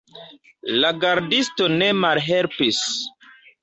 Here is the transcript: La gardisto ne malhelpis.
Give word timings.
La 0.85 0.91
gardisto 1.03 1.71
ne 1.77 1.93
malhelpis. 2.01 2.85